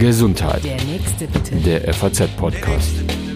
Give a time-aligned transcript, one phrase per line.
[0.00, 0.64] Gesundheit.
[0.64, 1.54] Der nächste bitte.
[1.56, 2.90] Der FAZ-Podcast.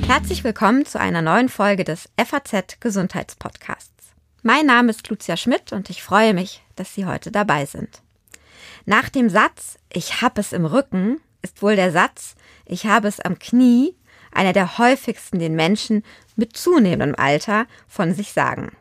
[0.09, 4.13] Herzlich willkommen zu einer neuen Folge des FAZ Gesundheitspodcasts.
[4.43, 8.03] Mein Name ist Lucia Schmidt und ich freue mich, dass Sie heute dabei sind.
[8.87, 12.35] Nach dem Satz Ich hab es im Rücken ist wohl der Satz
[12.67, 13.95] Ich habe es am Knie
[14.33, 16.03] einer der häufigsten den Menschen
[16.35, 18.73] mit zunehmendem Alter von sich sagen.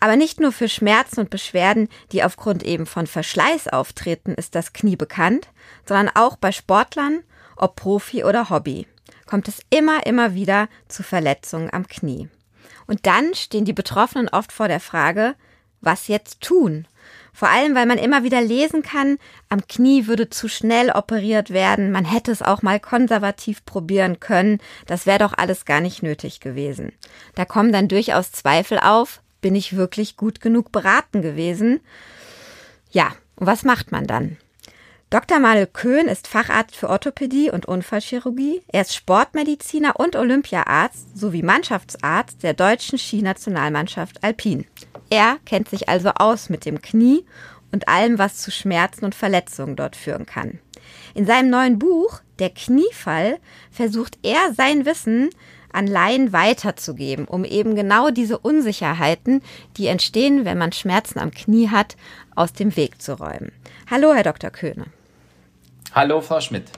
[0.00, 4.72] Aber nicht nur für Schmerzen und Beschwerden, die aufgrund eben von Verschleiß auftreten, ist das
[4.72, 5.48] Knie bekannt,
[5.86, 7.22] sondern auch bei Sportlern,
[7.56, 8.86] ob Profi oder Hobby,
[9.26, 12.28] kommt es immer, immer wieder zu Verletzungen am Knie.
[12.86, 15.34] Und dann stehen die Betroffenen oft vor der Frage,
[15.80, 16.86] was jetzt tun?
[17.32, 21.92] Vor allem, weil man immer wieder lesen kann, am Knie würde zu schnell operiert werden,
[21.92, 26.40] man hätte es auch mal konservativ probieren können, das wäre doch alles gar nicht nötig
[26.40, 26.92] gewesen.
[27.36, 31.80] Da kommen dann durchaus Zweifel auf, bin ich wirklich gut genug beraten gewesen?
[32.90, 34.36] Ja, und was macht man dann?
[35.10, 35.38] Dr.
[35.38, 38.60] Manuel Köhn ist Facharzt für Orthopädie und Unfallchirurgie.
[38.68, 44.66] Er ist Sportmediziner und Olympiaarzt sowie Mannschaftsarzt der deutschen Skinationalmannschaft Alpin.
[45.08, 47.24] Er kennt sich also aus mit dem Knie
[47.72, 50.58] und allem, was zu Schmerzen und Verletzungen dort führen kann.
[51.14, 53.38] In seinem neuen Buch Der Kniefall
[53.70, 55.30] versucht er sein Wissen
[55.72, 59.42] an Laien weiterzugeben, um eben genau diese Unsicherheiten,
[59.76, 61.96] die entstehen, wenn man Schmerzen am Knie hat,
[62.34, 63.52] aus dem Weg zu räumen.
[63.90, 64.50] Hallo, Herr Dr.
[64.50, 64.86] Köhne.
[65.94, 66.70] Hallo, Frau Schmidt.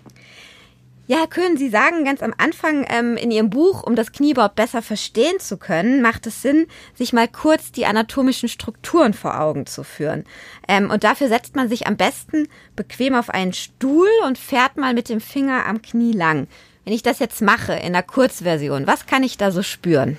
[1.11, 4.31] Ja, Herr Köhn, Sie sagen ganz am Anfang ähm, in Ihrem Buch, um das Knie
[4.31, 9.41] überhaupt besser verstehen zu können, macht es Sinn, sich mal kurz die anatomischen Strukturen vor
[9.41, 10.25] Augen zu führen.
[10.69, 12.47] Ähm, und dafür setzt man sich am besten
[12.77, 16.47] bequem auf einen Stuhl und fährt mal mit dem Finger am Knie lang.
[16.91, 20.19] Wenn ich das jetzt mache in der Kurzversion, was kann ich da so spüren?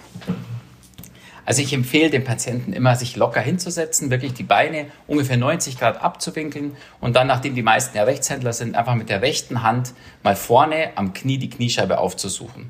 [1.45, 6.01] Also ich empfehle dem Patienten immer, sich locker hinzusetzen, wirklich die Beine ungefähr 90 Grad
[6.01, 10.37] abzuwinkeln und dann, nachdem die meisten ja Rechtshändler sind, einfach mit der rechten Hand mal
[10.37, 12.69] vorne am Knie die Kniescheibe aufzusuchen.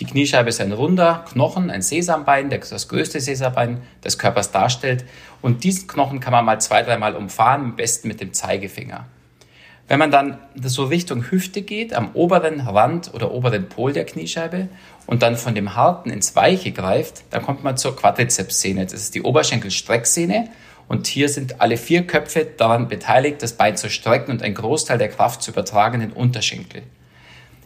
[0.00, 5.04] Die Kniescheibe ist ein runder Knochen, ein Sesambein, das größte Sesambein des Körpers darstellt.
[5.42, 9.04] Und diesen Knochen kann man mal zwei, dreimal umfahren, am besten mit dem Zeigefinger.
[9.92, 14.68] Wenn man dann so Richtung Hüfte geht, am oberen Rand oder oberen Pol der Kniescheibe
[15.06, 18.84] und dann von dem Harten ins Weiche greift, dann kommt man zur Quadrizepssehne.
[18.86, 20.48] Das ist die Oberschenkelstrecksehne
[20.88, 24.96] und hier sind alle vier Köpfe daran beteiligt, das Bein zu strecken und einen Großteil
[24.96, 26.84] der Kraft zu übertragen in den Unterschenkel.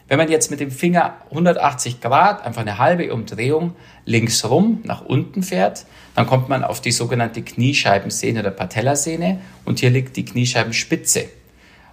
[0.09, 3.73] Wenn man jetzt mit dem Finger 180 Grad, einfach eine halbe Umdrehung
[4.03, 9.79] links rum nach unten fährt, dann kommt man auf die sogenannte Kniescheibensehne oder Patellasehne und
[9.79, 11.29] hier liegt die Kniescheibenspitze.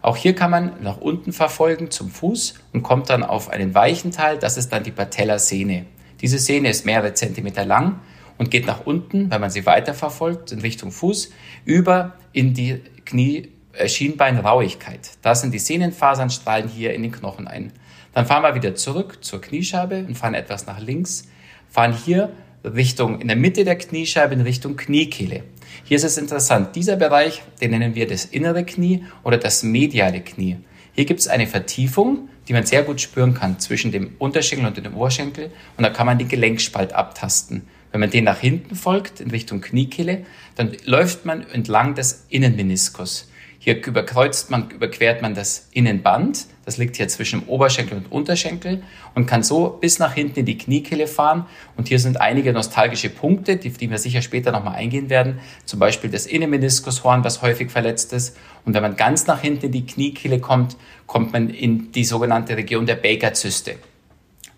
[0.05, 4.11] Auch hier kann man nach unten verfolgen zum Fuß und kommt dann auf einen weichen
[4.11, 5.87] Teil, das ist dann die Patellasehne.
[6.21, 8.01] Diese Sehne ist mehrere Zentimeter lang
[8.37, 11.31] und geht nach unten, wenn man sie weiterverfolgt, in Richtung Fuß,
[11.65, 15.13] über in die Knie äh, Schienbeinrauigkeit.
[15.23, 17.73] Da sind die Sehnenfasern, strahlen hier in den Knochen ein.
[18.13, 21.29] Dann fahren wir wieder zurück zur Kniescheibe und fahren etwas nach links,
[21.71, 22.31] fahren hier
[22.63, 25.45] Richtung, in der Mitte der Kniescheibe in Richtung Kniekehle.
[25.83, 30.21] Hier ist es interessant, dieser Bereich, den nennen wir das innere Knie oder das mediale
[30.21, 30.59] Knie.
[30.93, 34.77] Hier gibt es eine Vertiefung, die man sehr gut spüren kann zwischen dem Unterschenkel und
[34.77, 37.63] dem Oberschenkel und da kann man den Gelenkspalt abtasten.
[37.91, 40.25] Wenn man den nach hinten folgt, in Richtung Kniekehle,
[40.57, 43.31] dann läuft man entlang des Innenmeniskus.
[43.65, 46.49] Hier überkreuzt man, überquert man das Innenband.
[46.67, 48.83] Das liegt hier zwischen Oberschenkel und Unterschenkel
[49.15, 51.47] und kann so bis nach hinten in die Kniekehle fahren.
[51.75, 55.39] Und hier sind einige nostalgische Punkte, die, die wir sicher später nochmal eingehen werden.
[55.65, 58.37] Zum Beispiel das Innenmeniskushorn, was häufig verletzt ist.
[58.67, 60.77] Und wenn man ganz nach hinten in die Kniekehle kommt,
[61.07, 63.77] kommt man in die sogenannte Region der Baker-Zyste.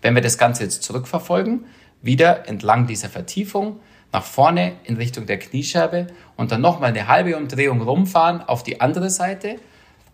[0.01, 1.63] Wenn wir das Ganze jetzt zurückverfolgen,
[2.01, 3.79] wieder entlang dieser Vertiefung,
[4.11, 8.81] nach vorne in Richtung der Kniescheibe und dann nochmal eine halbe Umdrehung rumfahren auf die
[8.81, 9.57] andere Seite.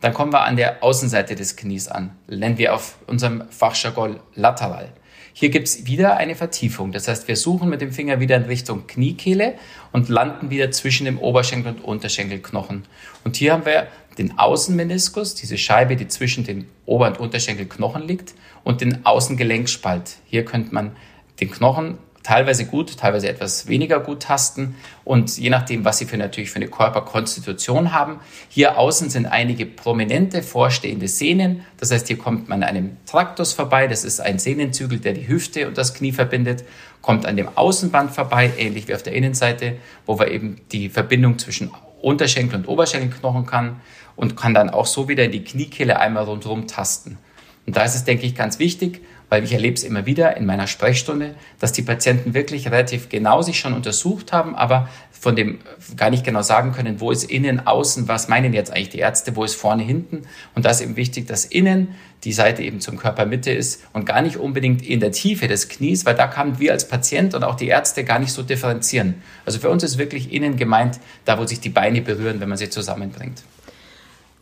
[0.02, 2.12] Dann kommen wir an der Außenseite des Knies an.
[2.28, 4.92] Nennen wir auf unserem Fachjargon lateral.
[5.36, 6.92] Hier gibt es wieder eine Vertiefung.
[6.92, 9.56] Das heißt, wir suchen mit dem Finger wieder in Richtung Kniekehle
[9.92, 12.84] und landen wieder zwischen dem Oberschenkel und Unterschenkelknochen.
[13.24, 13.88] Und hier haben wir
[14.20, 20.18] den Außenmeniskus, diese Scheibe, die zwischen dem Ober- und Unterschenkelknochen liegt, und den Außengelenkspalt.
[20.26, 20.96] Hier könnte man
[21.40, 26.18] den Knochen teilweise gut, teilweise etwas weniger gut tasten und je nachdem, was sie für
[26.18, 28.20] natürlich für eine Körperkonstitution haben.
[28.50, 31.66] Hier außen sind einige prominente vorstehende Sehnen.
[31.78, 33.88] Das heißt, hier kommt man an einem Traktus vorbei.
[33.88, 36.64] Das ist ein Sehnenzügel, der die Hüfte und das Knie verbindet.
[37.02, 39.76] Kommt an dem Außenband vorbei, ähnlich wie auf der Innenseite,
[40.06, 41.72] wo wir eben die Verbindung zwischen
[42.02, 43.82] Unterschenkel und Oberschenkelknochen kann
[44.16, 47.18] und kann dann auch so wieder in die Kniekehle einmal rundherum tasten.
[47.66, 49.02] Und da ist es, denke ich, ganz wichtig,
[49.34, 53.42] weil ich erlebe es immer wieder in meiner Sprechstunde, dass die Patienten wirklich relativ genau
[53.42, 55.58] sich schon untersucht haben, aber von dem
[55.98, 59.36] gar nicht genau sagen können, wo ist innen, außen, was meinen jetzt eigentlich die Ärzte,
[59.36, 60.28] wo ist vorne, hinten.
[60.54, 64.22] Und da ist eben wichtig, dass innen die Seite eben zum Körpermitte ist und gar
[64.22, 67.56] nicht unbedingt in der Tiefe des Knies, weil da kann wir als Patient und auch
[67.56, 69.16] die Ärzte gar nicht so differenzieren.
[69.48, 72.60] Also für uns ist wirklich innen gemeint, da wo sich die Beine berühren, wenn man
[72.60, 73.42] sie zusammenbringt.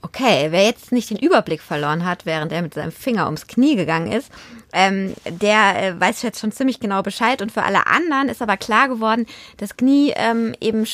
[0.04, 3.76] Okay, wer jetzt nicht den Überblick verloren hat, während er mit seinem Finger ums Knie
[3.76, 4.32] gegangen ist,
[4.74, 7.42] ähm, der äh, weiß jetzt schon ziemlich genau Bescheid.
[7.42, 9.26] Und für alle anderen ist aber klar geworden,
[9.58, 10.86] das Knie ähm, eben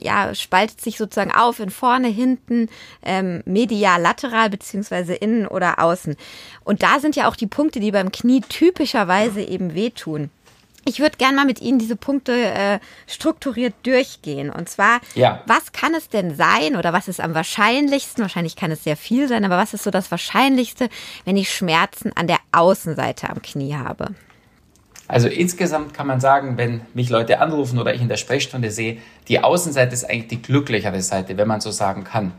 [0.00, 2.68] ja spaltet sich sozusagen auf in vorne, hinten,
[3.02, 6.16] ähm, medial, lateral beziehungsweise innen oder außen.
[6.64, 10.30] Und da sind ja auch die Punkte, die beim Knie typischerweise eben wehtun.
[10.84, 14.50] Ich würde gerne mal mit Ihnen diese Punkte äh, strukturiert durchgehen.
[14.50, 15.42] Und zwar, ja.
[15.46, 18.22] was kann es denn sein oder was ist am wahrscheinlichsten?
[18.22, 20.88] Wahrscheinlich kann es sehr viel sein, aber was ist so das Wahrscheinlichste,
[21.24, 24.14] wenn ich Schmerzen an der Außenseite am Knie habe?
[25.08, 28.98] Also insgesamt kann man sagen, wenn mich Leute anrufen oder ich in der Sprechstunde sehe,
[29.28, 32.32] die Außenseite ist eigentlich die glücklichere Seite, wenn man so sagen kann.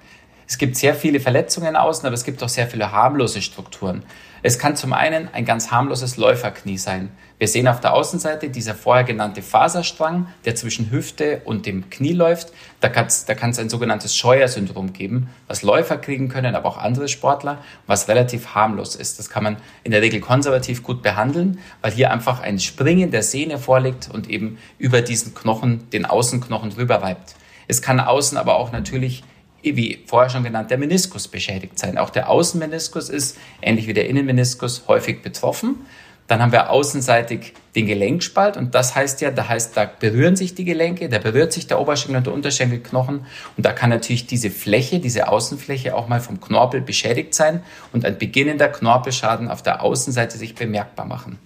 [0.47, 4.03] Es gibt sehr viele Verletzungen außen, aber es gibt auch sehr viele harmlose Strukturen.
[4.45, 7.11] Es kann zum einen ein ganz harmloses Läuferknie sein.
[7.39, 12.11] Wir sehen auf der Außenseite dieser vorher genannte Faserstrang, der zwischen Hüfte und dem Knie
[12.11, 12.51] läuft.
[12.81, 17.07] Da kann es da ein sogenanntes Scheuer-Syndrom geben, was Läufer kriegen können, aber auch andere
[17.07, 19.17] Sportler, was relativ harmlos ist.
[19.17, 23.23] Das kann man in der Regel konservativ gut behandeln, weil hier einfach ein Springen der
[23.23, 27.35] Sehne vorliegt und eben über diesen Knochen, den Außenknochen drüber reibt.
[27.69, 29.23] Es kann außen aber auch natürlich
[29.63, 31.97] wie vorher schon genannt, der Meniskus beschädigt sein.
[31.97, 35.85] Auch der Außenmeniskus ist, ähnlich wie der Innenmeniskus, häufig betroffen.
[36.27, 40.55] Dann haben wir außenseitig den Gelenkspalt und das heißt ja, da heißt, da berühren sich
[40.55, 43.25] die Gelenke, da berührt sich der Oberschenkel und der Unterschenkelknochen
[43.57, 47.61] und da kann natürlich diese Fläche, diese Außenfläche auch mal vom Knorpel beschädigt sein
[47.91, 51.39] und ein beginnender Knorpelschaden auf der Außenseite sich bemerkbar machen.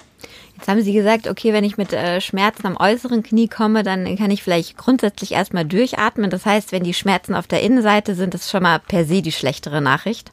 [0.58, 4.18] Jetzt haben Sie gesagt, okay, wenn ich mit äh, Schmerzen am äußeren Knie komme, dann
[4.18, 6.32] kann ich vielleicht grundsätzlich erstmal durchatmen.
[6.32, 9.32] Das heißt, wenn die Schmerzen auf der Innenseite sind, ist schon mal per se die
[9.32, 10.32] schlechtere Nachricht.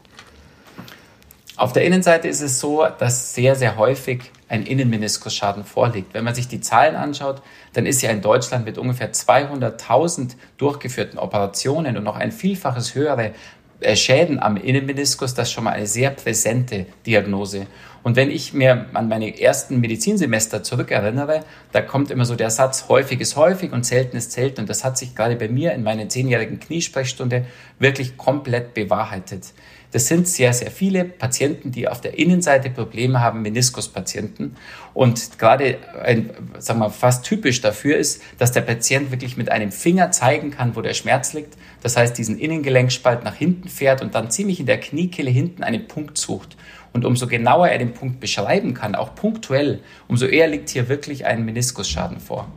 [1.56, 6.15] Auf der Innenseite ist es so, dass sehr, sehr häufig ein Innenmeniskusschaden vorliegt.
[6.15, 7.43] Wenn man sich die Zahlen anschaut,
[7.75, 13.32] dann ist ja in Deutschland mit ungefähr 200.000 durchgeführten Operationen und noch ein Vielfaches höhere
[13.81, 17.67] äh, Schäden am Innenmeniskus, das ist schon mal eine sehr präsente Diagnose.
[18.05, 21.41] Und wenn ich mir an meine ersten Medizinsemester zurückerinnere,
[21.73, 24.61] da kommt immer so der Satz, häufig ist häufig und selten ist selten.
[24.61, 27.47] Und das hat sich gerade bei mir in meiner zehnjährigen Kniesprechstunde
[27.79, 29.55] wirklich komplett bewahrheitet.
[29.95, 34.57] Das sind sehr, sehr viele Patienten, die auf der Innenseite Probleme haben, Meniskuspatienten.
[34.93, 39.71] Und gerade ein, sagen wir, fast typisch dafür ist, dass der Patient wirklich mit einem
[39.71, 41.57] Finger zeigen kann, wo der Schmerz liegt.
[41.81, 45.87] Das heißt, diesen Innengelenkspalt nach hinten fährt und dann ziemlich in der Kniekehle hinten einen
[45.87, 46.57] Punkt sucht.
[46.94, 51.26] Und umso genauer er den Punkt beschreiben kann, auch punktuell, umso eher liegt hier wirklich
[51.26, 52.49] ein Meniskusschaden vor.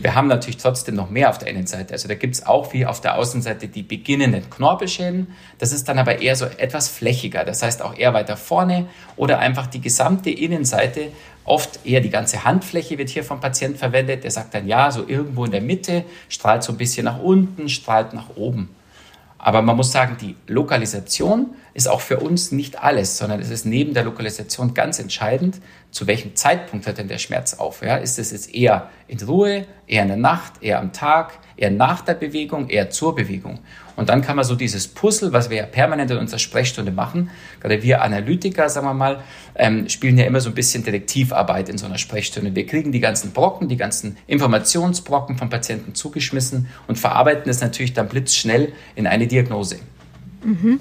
[0.00, 1.92] Wir haben natürlich trotzdem noch mehr auf der Innenseite.
[1.92, 5.28] Also da gibt es auch wie auf der Außenseite die beginnenden Knorpelschäden.
[5.58, 7.44] Das ist dann aber eher so etwas flächiger.
[7.44, 8.86] Das heißt auch eher weiter vorne
[9.16, 11.08] oder einfach die gesamte Innenseite.
[11.44, 14.22] Oft eher die ganze Handfläche wird hier vom Patienten verwendet.
[14.22, 17.68] Der sagt dann ja, so irgendwo in der Mitte, strahlt so ein bisschen nach unten,
[17.68, 18.68] strahlt nach oben.
[19.48, 23.64] Aber man muss sagen, die Lokalisation ist auch für uns nicht alles, sondern es ist
[23.64, 27.80] neben der Lokalisation ganz entscheidend, zu welchem Zeitpunkt hört denn der Schmerz auf.
[27.80, 27.96] Ja?
[27.96, 32.02] Ist es jetzt eher in Ruhe, eher in der Nacht, eher am Tag, eher nach
[32.02, 33.60] der Bewegung, eher zur Bewegung?
[33.98, 37.30] Und dann kann man so dieses Puzzle, was wir ja permanent in unserer Sprechstunde machen,
[37.60, 39.24] gerade wir Analytiker, sagen wir mal,
[39.56, 42.54] ähm, spielen ja immer so ein bisschen Detektivarbeit in so einer Sprechstunde.
[42.54, 47.92] Wir kriegen die ganzen Brocken, die ganzen Informationsbrocken vom Patienten zugeschmissen und verarbeiten es natürlich
[47.92, 49.80] dann blitzschnell in eine Diagnose.
[50.44, 50.78] Mhm.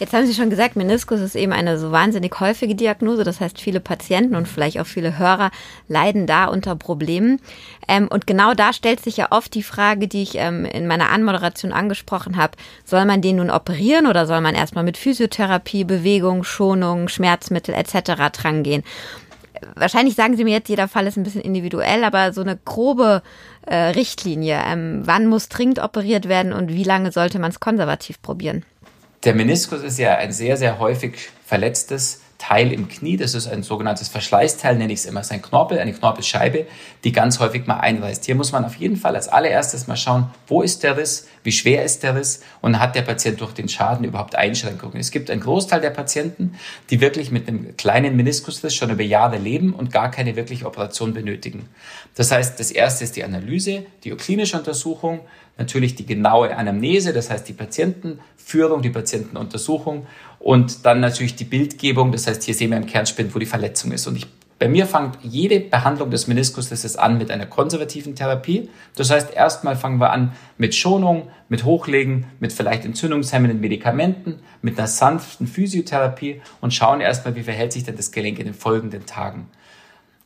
[0.00, 3.22] Jetzt haben Sie schon gesagt, Meniskus ist eben eine so wahnsinnig häufige Diagnose.
[3.22, 5.50] Das heißt, viele Patienten und vielleicht auch viele Hörer
[5.88, 7.40] leiden da unter Problemen.
[7.86, 11.10] Ähm, und genau da stellt sich ja oft die Frage, die ich ähm, in meiner
[11.10, 12.56] Anmoderation angesprochen habe.
[12.84, 18.32] Soll man den nun operieren oder soll man erstmal mit Physiotherapie, Bewegung, Schonung, Schmerzmittel etc.
[18.32, 18.82] drangehen?
[19.76, 23.22] Wahrscheinlich sagen Sie mir jetzt, jeder Fall ist ein bisschen individuell, aber so eine grobe
[23.66, 24.60] äh, Richtlinie.
[24.66, 28.64] Ähm, wann muss dringend operiert werden und wie lange sollte man es konservativ probieren?
[29.24, 33.16] Der Meniskus ist ja ein sehr, sehr häufig verletztes Teil im Knie.
[33.16, 35.20] Das ist ein sogenanntes Verschleißteil, nenne ich es immer.
[35.20, 36.66] Das ist ein Knorpel, eine Knorpelscheibe,
[37.04, 38.24] die ganz häufig mal einreißt.
[38.24, 41.52] Hier muss man auf jeden Fall als allererstes mal schauen, wo ist der Riss, wie
[41.52, 44.98] schwer ist der Riss und hat der Patient durch den Schaden überhaupt Einschränkungen.
[44.98, 46.54] Es gibt einen Großteil der Patienten,
[46.90, 51.14] die wirklich mit einem kleinen Meniskusriss schon über Jahre leben und gar keine wirkliche Operation
[51.14, 51.68] benötigen.
[52.14, 55.20] Das heißt, das erste ist die Analyse, die klinische Untersuchung,
[55.56, 60.06] natürlich die genaue Anamnese, das heißt die Patientenführung, die Patientenuntersuchung
[60.44, 63.92] Und dann natürlich die Bildgebung, das heißt, hier sehen wir im Kernspind, wo die Verletzung
[63.92, 64.06] ist.
[64.06, 64.26] Und ich
[64.58, 68.68] bei mir fängt jede Behandlung des Meniskus an mit einer konservativen Therapie.
[68.94, 74.78] Das heißt, erstmal fangen wir an mit Schonung, mit Hochlegen, mit vielleicht entzündungshemmenden Medikamenten, mit
[74.78, 79.06] einer sanften Physiotherapie und schauen erstmal, wie verhält sich denn das Gelenk in den folgenden
[79.06, 79.48] Tagen.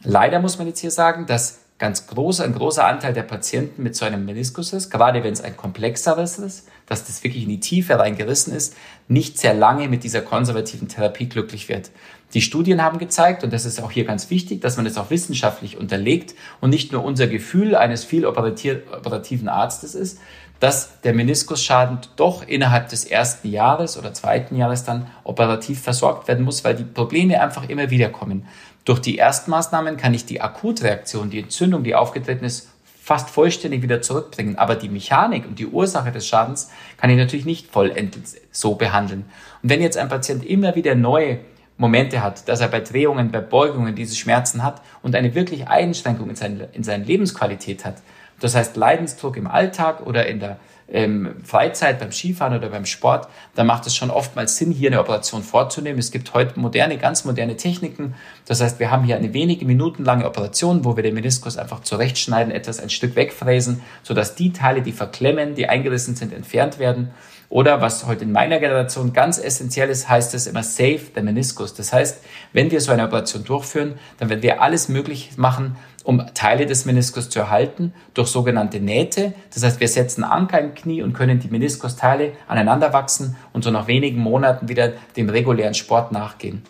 [0.03, 3.95] Leider muss man jetzt hier sagen, dass ganz groß, ein großer Anteil der Patienten mit
[3.95, 7.61] so einem Meniskus ist, gerade wenn es ein komplexeres ist, dass das wirklich in die
[7.61, 8.75] Tiefe reingerissen ist,
[9.07, 11.91] nicht sehr lange mit dieser konservativen Therapie glücklich wird.
[12.35, 15.11] Die Studien haben gezeigt, und das ist auch hier ganz wichtig, dass man das auch
[15.11, 20.19] wissenschaftlich unterlegt und nicht nur unser Gefühl eines viel operativen Arztes ist,
[20.61, 26.45] dass der Meniskusschaden doch innerhalb des ersten Jahres oder zweiten Jahres dann operativ versorgt werden
[26.45, 28.47] muss, weil die Probleme einfach immer wieder kommen.
[28.89, 32.71] Durch die Erstmaßnahmen kann ich die Akutreaktion, die Entzündung, die aufgetreten ist,
[33.03, 34.57] fast vollständig wieder zurückbringen.
[34.57, 39.27] Aber die Mechanik und die Ursache des Schadens kann ich natürlich nicht vollendend so behandeln.
[39.63, 41.41] Und wenn jetzt ein Patient immer wieder neue
[41.77, 46.31] Momente hat, dass er bei Drehungen, bei Beugungen diese Schmerzen hat und eine wirklich Einschränkung
[46.31, 47.97] in, sein, in seiner Lebensqualität hat,
[48.41, 50.57] das heißt Leidensdruck im Alltag oder in der
[50.91, 55.01] ähm, Freizeit, beim Skifahren oder beim Sport, dann macht es schon oftmals Sinn, hier eine
[55.01, 55.99] Operation vorzunehmen.
[55.99, 58.15] Es gibt heute moderne, ganz moderne Techniken.
[58.47, 61.81] Das heißt, wir haben hier eine wenige Minuten lange Operation, wo wir den Meniskus einfach
[61.81, 67.11] zurechtschneiden, etwas ein Stück wegfräsen, sodass die Teile, die verklemmen, die eingerissen sind, entfernt werden.
[67.51, 71.75] Oder was heute in meiner Generation ganz essentiell ist, heißt es immer Save the Meniskus.
[71.75, 75.77] Das heißt, wenn wir so eine Operation durchführen, dann werden wir alles möglich machen,
[76.09, 79.35] um Teile des Meniskus zu erhalten durch sogenannte Nähte.
[79.53, 83.71] Das heißt, wir setzen Anker im Knie und können die Meniskusteile aneinander wachsen und so
[83.71, 86.63] nach wenigen Monaten wieder dem regulären Sport nachgehen.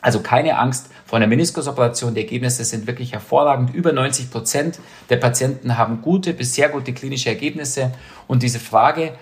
[0.00, 2.14] Also keine Angst vor einer Meniskusoperation.
[2.14, 3.74] Die Ergebnisse sind wirklich hervorragend.
[3.74, 4.78] Über 90 Prozent
[5.10, 7.92] der Patienten haben gute bis sehr gute klinische Ergebnisse.
[8.26, 9.12] Und diese Frage,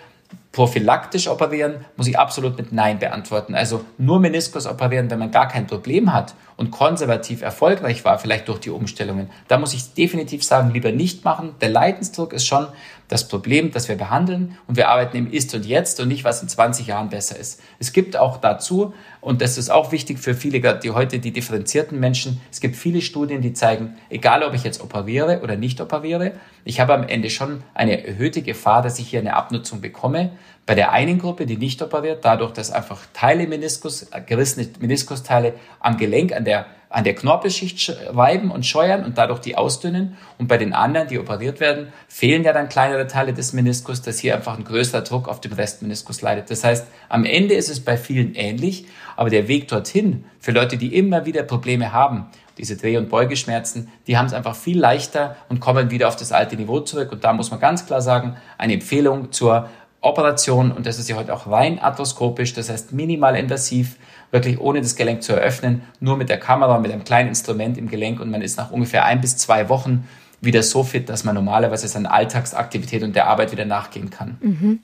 [0.57, 3.55] prophylaktisch operieren, muss ich absolut mit Nein beantworten.
[3.55, 8.49] Also nur Meniskus operieren, wenn man gar kein Problem hat und konservativ erfolgreich war, vielleicht
[8.49, 9.29] durch die Umstellungen.
[9.49, 11.55] Da muss ich definitiv sagen, lieber nicht machen.
[11.61, 12.69] Der Leidensdruck ist schon
[13.09, 16.41] das Problem, das wir behandeln und wir arbeiten im Ist und Jetzt und nicht, was
[16.41, 17.61] in 20 Jahren besser ist.
[17.79, 18.95] Es gibt auch dazu,
[19.27, 23.01] und das ist auch wichtig für viele, die heute die differenzierten Menschen, es gibt viele
[23.01, 27.29] Studien, die zeigen, egal ob ich jetzt operiere oder nicht operiere, ich habe am Ende
[27.29, 30.31] schon eine erhöhte Gefahr, dass ich hier eine Abnutzung bekomme.
[30.65, 35.97] Bei der einen Gruppe, die nicht operiert, dadurch, dass einfach Teile Meniskus, gerissene Meniskusteile am
[35.97, 40.17] Gelenk, an der an der Knorpelschicht reiben und scheuern und dadurch die ausdünnen.
[40.39, 44.19] Und bei den anderen, die operiert werden, fehlen ja dann kleinere Teile des Meniskus, dass
[44.19, 46.51] hier einfach ein größerer Druck auf dem Restmeniskus leidet.
[46.51, 50.79] Das heißt, am Ende ist es bei vielen ähnlich, aber der Weg dorthin für Leute,
[50.79, 55.37] die immer wieder Probleme haben, diese Dreh- und Beugeschmerzen, die haben es einfach viel leichter
[55.51, 57.13] und kommen wieder auf das alte Niveau zurück.
[57.13, 59.69] Und da muss man ganz klar sagen, eine Empfehlung zur
[60.07, 63.97] Operation, und das ist ja heute auch rein arthroskopisch, das heißt minimal invasiv,
[64.31, 67.89] wirklich ohne das Gelenk zu eröffnen, nur mit der Kamera, mit einem kleinen Instrument im
[67.89, 70.09] Gelenk und man ist nach ungefähr ein bis zwei Wochen
[70.41, 74.39] wieder so fit, dass man normalerweise seiner Alltagsaktivität und der Arbeit wieder nachgehen kann.
[74.41, 74.81] Mhm.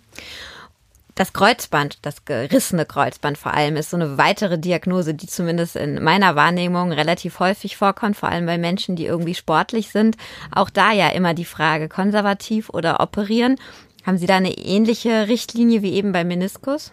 [1.15, 6.03] Das Kreuzband, das gerissene Kreuzband vor allem, ist so eine weitere Diagnose, die zumindest in
[6.03, 10.17] meiner Wahrnehmung relativ häufig vorkommt, vor allem bei Menschen, die irgendwie sportlich sind.
[10.51, 13.57] Auch da ja immer die Frage, konservativ oder operieren.
[14.05, 16.93] Haben Sie da eine ähnliche Richtlinie wie eben beim Meniskus?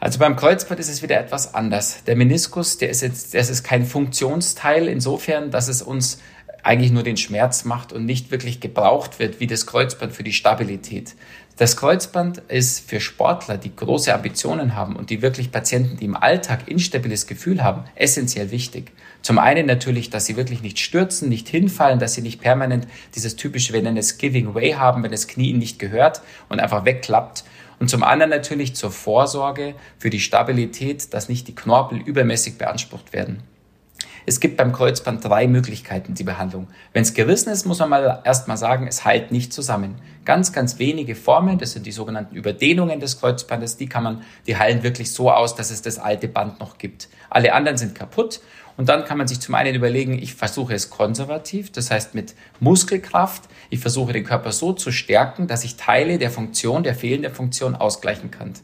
[0.00, 2.04] Also beim Kreuzband ist es wieder etwas anders.
[2.04, 6.20] Der Meniskus, der ist jetzt, das ist kein Funktionsteil insofern, dass es uns
[6.62, 10.32] eigentlich nur den Schmerz macht und nicht wirklich gebraucht wird wie das Kreuzband für die
[10.32, 11.14] Stabilität.
[11.56, 16.16] Das Kreuzband ist für Sportler, die große Ambitionen haben und die wirklich Patienten, die im
[16.16, 18.92] Alltag instabiles Gefühl haben, essentiell wichtig.
[19.22, 23.36] Zum einen natürlich, dass sie wirklich nicht stürzen, nicht hinfallen, dass sie nicht permanent dieses
[23.36, 27.44] typische, nennen es Giving Way haben, wenn das Knie ihnen nicht gehört und einfach wegklappt.
[27.80, 33.12] Und zum anderen natürlich zur Vorsorge für die Stabilität, dass nicht die Knorpel übermäßig beansprucht
[33.12, 33.42] werden.
[34.26, 36.68] Es gibt beim Kreuzband drei Möglichkeiten, die Behandlung.
[36.92, 39.94] Wenn es gerissen ist, muss man mal erstmal sagen, es heilt nicht zusammen.
[40.26, 44.58] Ganz, ganz wenige Formen, das sind die sogenannten Überdehnungen des Kreuzbandes, die kann man, die
[44.58, 47.08] heilen wirklich so aus, dass es das alte Band noch gibt.
[47.30, 48.40] Alle anderen sind kaputt
[48.78, 52.36] und dann kann man sich zum einen überlegen, ich versuche es konservativ, das heißt mit
[52.60, 53.42] Muskelkraft.
[53.70, 57.74] Ich versuche den Körper so zu stärken, dass ich Teile der Funktion, der fehlenden Funktion
[57.74, 58.54] ausgleichen kann.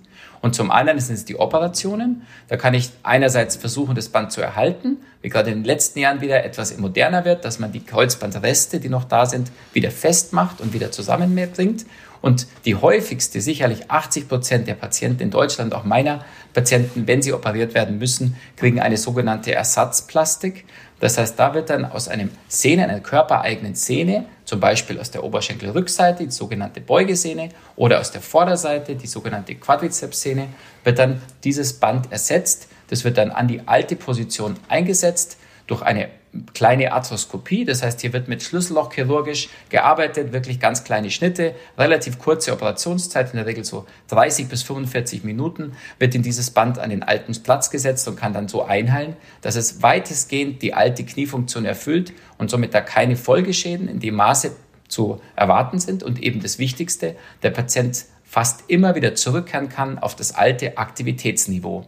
[0.41, 2.23] Und zum anderen sind es die Operationen.
[2.47, 6.21] Da kann ich einerseits versuchen, das Band zu erhalten, wie gerade in den letzten Jahren
[6.21, 10.73] wieder etwas moderner wird, dass man die Kreuzbandreste, die noch da sind, wieder festmacht und
[10.73, 11.87] wieder zusammenbringt.
[12.25, 17.35] Und die häufigste, sicherlich 80 Prozent der Patienten in Deutschland, auch meiner Patienten, wenn sie
[17.35, 20.65] operiert werden müssen, kriegen eine sogenannte Ersatzplastik.
[21.01, 25.23] Das heißt, da wird dann aus einem Sehne, einer körpereigenen Sehne, zum Beispiel aus der
[25.23, 30.47] Oberschenkelrückseite, die sogenannte Beugesehne, oder aus der Vorderseite, die sogenannte Quadrizepssehne,
[30.83, 32.69] wird dann dieses Band ersetzt.
[32.89, 36.09] Das wird dann an die alte Position eingesetzt durch eine
[36.53, 37.65] kleine Arthroskopie.
[37.65, 43.31] Das heißt, hier wird mit Schlüsselloch chirurgisch gearbeitet, wirklich ganz kleine Schnitte, relativ kurze Operationszeit,
[43.31, 47.33] in der Regel so 30 bis 45 Minuten, wird in dieses Band an den alten
[47.43, 52.51] Platz gesetzt und kann dann so einheilen, dass es weitestgehend die alte Kniefunktion erfüllt und
[52.51, 54.53] somit da keine Folgeschäden in dem Maße
[54.89, 60.17] zu erwarten sind und eben das Wichtigste, der Patient fast immer wieder zurückkehren kann auf
[60.17, 61.87] das alte Aktivitätsniveau.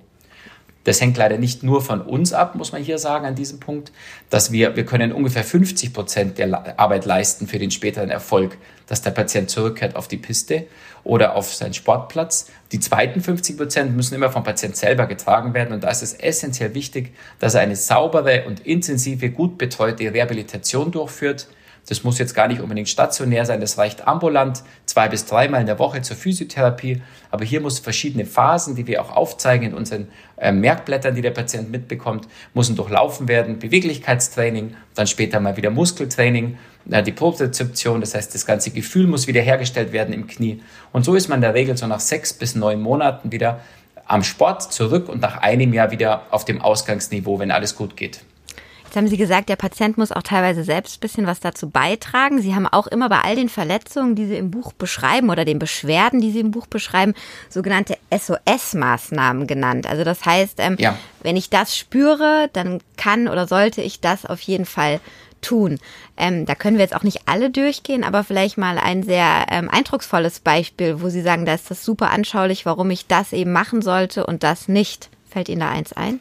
[0.87, 3.91] Das hängt leider nicht nur von uns ab, muss man hier sagen, an diesem Punkt,
[4.31, 9.03] dass wir, wir können ungefähr 50 Prozent der Arbeit leisten für den späteren Erfolg, dass
[9.03, 10.67] der Patient zurückkehrt auf die Piste
[11.03, 12.53] oder auf seinen Sportplatz.
[12.71, 16.15] Die zweiten 50 Prozent müssen immer vom Patient selber getragen werden und da ist es
[16.15, 21.49] essentiell wichtig, dass er eine saubere und intensive, gut betreute Rehabilitation durchführt,
[21.89, 25.67] das muss jetzt gar nicht unbedingt stationär sein, das reicht ambulant, zwei bis dreimal in
[25.67, 27.01] der Woche zur Physiotherapie.
[27.31, 31.31] Aber hier muss verschiedene Phasen, die wir auch aufzeigen in unseren äh, Merkblättern, die der
[31.31, 33.59] Patient mitbekommt, müssen durchlaufen werden.
[33.59, 36.59] Beweglichkeitstraining, dann später mal wieder Muskeltraining,
[36.91, 40.63] äh, die Propriozeption, das heißt, das ganze Gefühl muss wiederhergestellt werden im Knie.
[40.93, 43.61] Und so ist man in der Regel so nach sechs bis neun Monaten wieder
[44.07, 48.21] am Sport zurück und nach einem Jahr wieder auf dem Ausgangsniveau, wenn alles gut geht.
[48.87, 52.41] Jetzt haben Sie gesagt, der Patient muss auch teilweise selbst ein bisschen was dazu beitragen.
[52.41, 55.59] Sie haben auch immer bei all den Verletzungen, die Sie im Buch beschreiben oder den
[55.59, 57.15] Beschwerden, die Sie im Buch beschreiben,
[57.51, 59.87] sogenannte SOS-Maßnahmen genannt.
[59.87, 60.97] Also das heißt, ähm, ja.
[61.23, 65.01] wenn ich das spüre, dann kann oder sollte ich das auf jeden Fall
[65.43, 65.79] tun.
[66.17, 69.69] Ähm, da können wir jetzt auch nicht alle durchgehen, aber vielleicht mal ein sehr ähm,
[69.69, 73.83] eindrucksvolles Beispiel, wo Sie sagen, da ist das super anschaulich, warum ich das eben machen
[73.83, 75.11] sollte und das nicht.
[75.29, 76.21] Fällt Ihnen da eins ein?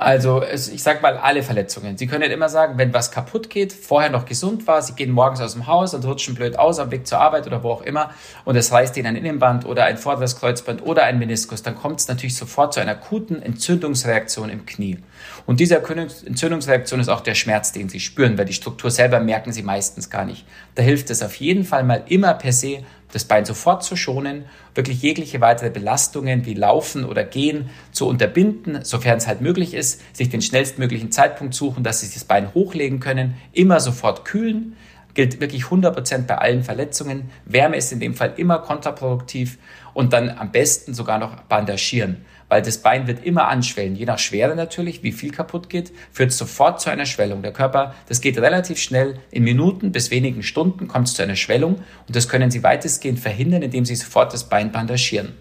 [0.00, 1.98] Also es, ich sage mal alle Verletzungen.
[1.98, 5.42] Sie können immer sagen, wenn was kaputt geht, vorher noch gesund war, Sie gehen morgens
[5.42, 8.08] aus dem Haus und rutschen blöd aus am Weg zur Arbeit oder wo auch immer
[8.46, 12.00] und es reißt Ihnen ein Innenband oder ein vorderes Kreuzband oder ein Meniskus, dann kommt
[12.00, 15.00] es natürlich sofort zu einer akuten Entzündungsreaktion im Knie.
[15.44, 19.52] Und diese Entzündungsreaktion ist auch der Schmerz, den Sie spüren, weil die Struktur selber merken
[19.52, 20.46] Sie meistens gar nicht.
[20.76, 24.44] Da hilft es auf jeden Fall mal immer per se das Bein sofort zu schonen,
[24.74, 30.00] wirklich jegliche weitere Belastungen wie Laufen oder Gehen zu unterbinden, sofern es halt möglich ist,
[30.16, 34.76] sich den schnellstmöglichen Zeitpunkt suchen, dass sie das Bein hochlegen können, immer sofort kühlen,
[35.14, 37.30] gilt wirklich 100% bei allen Verletzungen.
[37.44, 39.58] Wärme ist in dem Fall immer kontraproduktiv
[39.92, 43.96] und dann am besten sogar noch bandagieren weil das Bein wird immer anschwellen.
[43.96, 47.42] Je nach Schwere natürlich, wie viel kaputt geht, führt es sofort zu einer Schwellung.
[47.42, 51.36] Der Körper, das geht relativ schnell, in Minuten bis wenigen Stunden kommt es zu einer
[51.36, 55.32] Schwellung und das können Sie weitestgehend verhindern, indem Sie sofort das Bein bandagieren.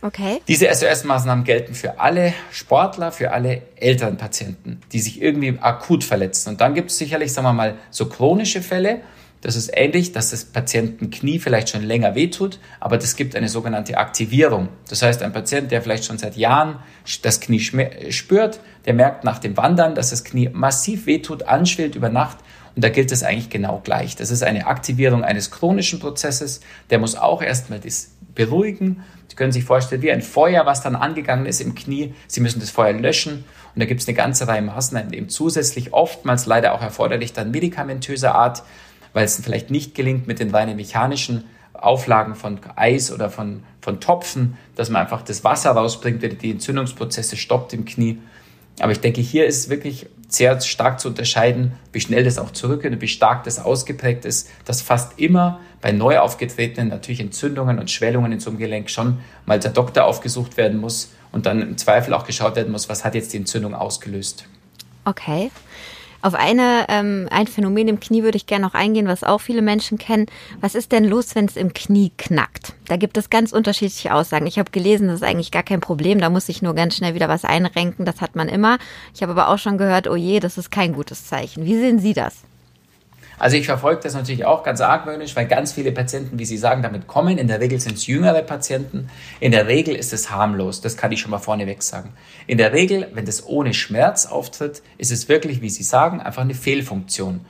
[0.00, 0.40] Okay.
[0.48, 6.48] Diese SOS-Maßnahmen gelten für alle Sportler, für alle älteren Patienten, die sich irgendwie akut verletzen.
[6.48, 9.02] Und dann gibt es sicherlich, sagen wir mal, so chronische Fälle,
[9.42, 13.98] das ist ähnlich, dass das Patientenknie vielleicht schon länger wehtut, aber das gibt eine sogenannte
[13.98, 14.68] Aktivierung.
[14.88, 16.78] Das heißt, ein Patient, der vielleicht schon seit Jahren
[17.22, 22.08] das Knie spürt, der merkt nach dem Wandern, dass das Knie massiv wehtut, anschwillt über
[22.08, 22.38] Nacht
[22.74, 24.16] und da gilt es eigentlich genau gleich.
[24.16, 26.60] Das ist eine Aktivierung eines chronischen Prozesses.
[26.90, 29.02] Der muss auch erstmal das beruhigen.
[29.28, 32.14] Sie können sich vorstellen, wie ein Feuer, was dann angegangen ist im Knie.
[32.28, 33.44] Sie müssen das Feuer löschen.
[33.74, 37.50] Und da gibt es eine ganze Reihe Maßnahmen, eben zusätzlich oftmals leider auch erforderlich dann
[37.50, 38.62] medikamentöser Art,
[39.12, 41.44] weil es vielleicht nicht gelingt mit den reinen mechanischen
[41.74, 47.36] Auflagen von Eis oder von, von Topfen, dass man einfach das Wasser rausbringt, die Entzündungsprozesse
[47.36, 48.18] stoppt im Knie.
[48.80, 52.92] Aber ich denke, hier ist wirklich sehr stark zu unterscheiden, wie schnell das auch zurückgeht
[52.92, 57.90] und wie stark das ausgeprägt ist, dass fast immer bei neu aufgetretenen natürlich Entzündungen und
[57.90, 61.76] Schwellungen in so einem Gelenk schon mal der Doktor aufgesucht werden muss und dann im
[61.76, 64.46] Zweifel auch geschaut werden muss, was hat jetzt die Entzündung ausgelöst.
[65.04, 65.50] Okay.
[66.22, 69.60] Auf eine, ähm, ein Phänomen im Knie würde ich gerne noch eingehen, was auch viele
[69.60, 70.26] Menschen kennen.
[70.60, 72.74] Was ist denn los, wenn es im Knie knackt?
[72.86, 74.46] Da gibt es ganz unterschiedliche Aussagen.
[74.46, 76.20] Ich habe gelesen, das ist eigentlich gar kein Problem.
[76.20, 78.04] Da muss ich nur ganz schnell wieder was einrenken.
[78.04, 78.78] Das hat man immer.
[79.14, 81.64] Ich habe aber auch schon gehört, oh je, das ist kein gutes Zeichen.
[81.64, 82.44] Wie sehen Sie das?
[83.38, 86.82] Also ich verfolge das natürlich auch ganz argwöhnisch, weil ganz viele Patienten, wie Sie sagen,
[86.82, 87.38] damit kommen.
[87.38, 89.08] In der Regel sind es jüngere Patienten.
[89.40, 90.80] In der Regel ist es harmlos.
[90.80, 92.12] Das kann ich schon mal vorneweg sagen.
[92.46, 96.42] In der Regel, wenn das ohne Schmerz auftritt, ist es wirklich, wie Sie sagen, einfach
[96.42, 97.40] eine Fehlfunktion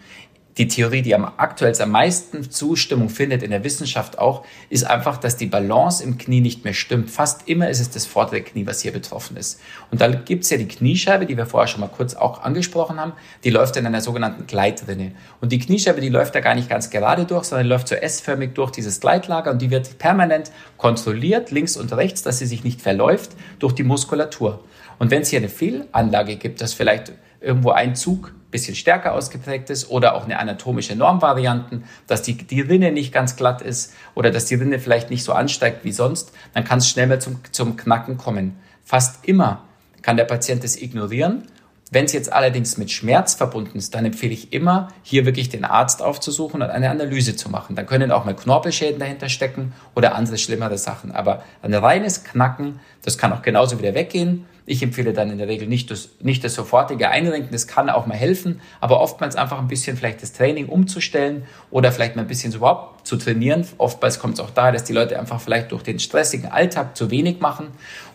[0.58, 5.16] die Theorie, die am aktuell am meisten Zustimmung findet in der Wissenschaft auch, ist einfach,
[5.16, 7.10] dass die Balance im Knie nicht mehr stimmt.
[7.10, 9.60] Fast immer ist es das vordere Knie, was hier betroffen ist.
[9.90, 13.00] Und da gibt es ja die Kniescheibe, die wir vorher schon mal kurz auch angesprochen
[13.00, 15.12] haben, die läuft in einer sogenannten Gleitrinne.
[15.40, 18.54] Und die Kniescheibe, die läuft da gar nicht ganz gerade durch, sondern läuft so S-förmig
[18.54, 22.82] durch dieses Gleitlager und die wird permanent kontrolliert, links und rechts, dass sie sich nicht
[22.82, 24.62] verläuft durch die Muskulatur.
[24.98, 29.68] Und wenn es hier eine Fehlanlage gibt, dass vielleicht irgendwo ein Zug bisschen stärker ausgeprägt
[29.70, 34.30] ist oder auch eine anatomische Normvarianten, dass die, die Rinne nicht ganz glatt ist oder
[34.30, 37.40] dass die Rinne vielleicht nicht so ansteigt wie sonst, dann kann es schnell mal zum,
[37.50, 38.56] zum Knacken kommen.
[38.84, 39.64] Fast immer
[40.02, 41.48] kann der Patient es ignorieren
[41.92, 45.66] wenn es jetzt allerdings mit Schmerz verbunden ist, dann empfehle ich immer, hier wirklich den
[45.66, 47.76] Arzt aufzusuchen und eine Analyse zu machen.
[47.76, 51.12] Dann können auch mal Knorpelschäden dahinter stecken oder andere schlimmere Sachen.
[51.12, 54.46] Aber ein reines Knacken, das kann auch genauso wieder weggehen.
[54.64, 58.06] Ich empfehle dann in der Regel nicht das, nicht das sofortige Einrenken, das kann auch
[58.06, 62.28] mal helfen, aber oftmals einfach ein bisschen vielleicht das Training umzustellen oder vielleicht mal ein
[62.28, 63.66] bisschen überhaupt zu trainieren.
[63.78, 67.10] Oftmals kommt es auch daher, dass die Leute einfach vielleicht durch den stressigen Alltag zu
[67.10, 67.68] wenig machen.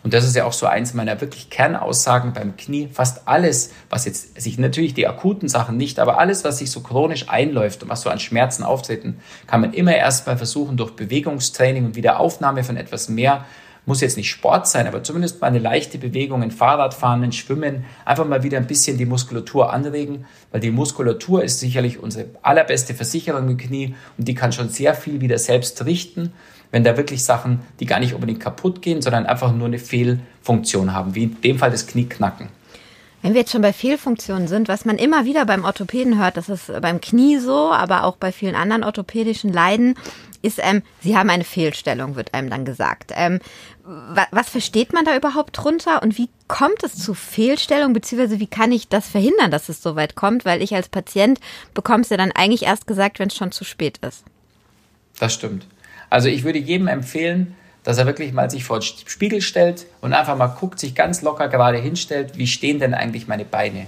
[0.03, 2.87] Und das ist ja auch so eins meiner wirklich Kernaussagen beim Knie.
[2.91, 6.79] Fast alles, was jetzt sich natürlich die akuten Sachen nicht, aber alles, was sich so
[6.79, 10.91] chronisch einläuft und was so an Schmerzen auftreten, kann man immer erst mal versuchen durch
[10.91, 13.45] Bewegungstraining und Wiederaufnahme von etwas mehr
[13.87, 17.85] muss jetzt nicht Sport sein, aber zumindest mal eine leichte Bewegung in Fahrradfahren, in Schwimmen,
[18.03, 22.93] einfach mal wieder ein bisschen die Muskulatur anregen, weil die Muskulatur ist sicherlich unsere allerbeste
[22.93, 26.33] Versicherung im Knie und die kann schon sehr viel wieder selbst richten,
[26.69, 30.93] wenn da wirklich Sachen, die gar nicht unbedingt kaputt gehen, sondern einfach nur eine Fehlfunktion
[30.93, 32.49] haben, wie in dem Fall das Knieknacken.
[33.21, 36.49] Wenn wir jetzt schon bei Fehlfunktionen sind, was man immer wieder beim Orthopäden hört, das
[36.49, 39.95] ist beim Knie so, aber auch bei vielen anderen orthopädischen Leiden,
[40.41, 43.11] ist, ähm, sie haben eine Fehlstellung, wird einem dann gesagt.
[43.15, 43.39] Ähm,
[44.31, 48.71] was versteht man da überhaupt drunter und wie kommt es zu Fehlstellung, beziehungsweise wie kann
[48.71, 50.43] ich das verhindern, dass es so weit kommt?
[50.43, 51.39] Weil ich als Patient
[51.73, 54.25] bekomme es ja dann eigentlich erst gesagt, wenn es schon zu spät ist.
[55.19, 55.67] Das stimmt.
[56.09, 60.13] Also ich würde jedem empfehlen, dass er wirklich mal sich vor den Spiegel stellt und
[60.13, 63.87] einfach mal guckt, sich ganz locker gerade hinstellt, wie stehen denn eigentlich meine Beine?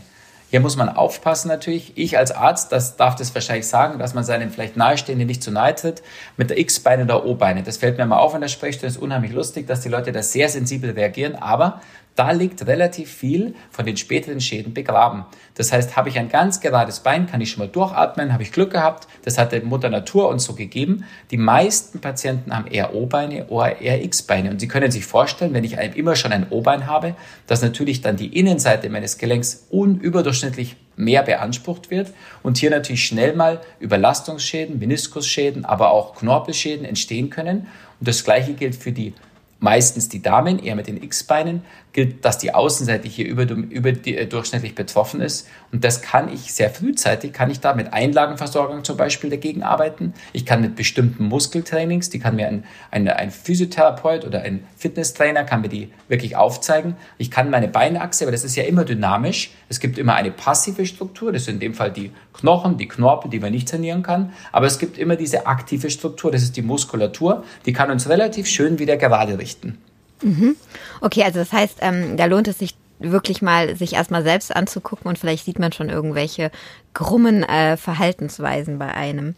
[0.49, 1.93] Hier muss man aufpassen natürlich.
[1.95, 5.51] Ich als Arzt, das darf das wahrscheinlich sagen, dass man seinen vielleicht Nahestehenden nicht zu
[5.51, 6.01] nahe tritt
[6.37, 7.61] mit der X-Beine oder O-Beine.
[7.61, 8.87] Das fällt mir mal auf in der Sprechstunde.
[8.87, 11.35] Ist unheimlich lustig, dass die Leute da sehr sensibel reagieren.
[11.35, 11.81] Aber
[12.15, 15.25] da liegt relativ viel von den späteren Schäden begraben.
[15.55, 18.51] Das heißt, habe ich ein ganz gerades Bein, kann ich schon mal durchatmen, habe ich
[18.51, 21.05] Glück gehabt, das hat die Mutter Natur uns so gegeben.
[21.31, 24.49] Die meisten Patienten haben eher O-Beine oder eher X-Beine.
[24.49, 27.15] Und Sie können sich vorstellen, wenn ich immer schon ein O-Bein habe,
[27.47, 32.11] dass natürlich dann die Innenseite meines Gelenks unüberdurchschnittlich mehr beansprucht wird
[32.43, 37.67] und hier natürlich schnell mal Überlastungsschäden, Meniskusschäden, aber auch Knorpelschäden entstehen können.
[37.99, 39.13] Und das Gleiche gilt für die
[39.59, 45.21] meistens die Damen, eher mit den X-Beinen, gilt, dass die Außenseite hier überdurchschnittlich äh, betroffen
[45.21, 45.47] ist.
[45.71, 50.13] Und das kann ich sehr frühzeitig, kann ich da mit Einlagenversorgung zum Beispiel dagegen arbeiten.
[50.33, 55.43] Ich kann mit bestimmten Muskeltrainings, die kann mir ein, ein, ein Physiotherapeut oder ein Fitnesstrainer,
[55.43, 56.95] kann mir die wirklich aufzeigen.
[57.17, 59.51] Ich kann meine Beinachse, aber das ist ja immer dynamisch.
[59.67, 63.29] Es gibt immer eine passive Struktur, das sind in dem Fall die Knochen, die Knorpel,
[63.31, 64.33] die man nicht trainieren kann.
[64.51, 68.47] Aber es gibt immer diese aktive Struktur, das ist die Muskulatur, die kann uns relativ
[68.47, 69.77] schön wieder gerade richten.
[70.21, 70.55] Mhm.
[71.01, 75.07] Okay, also das heißt, ähm, da lohnt es sich wirklich mal, sich erstmal selbst anzugucken
[75.07, 76.51] und vielleicht sieht man schon irgendwelche
[76.93, 79.35] krummen äh, Verhaltensweisen bei einem.